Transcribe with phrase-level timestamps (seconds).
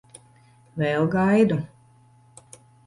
[0.83, 1.61] Vēl gaidu.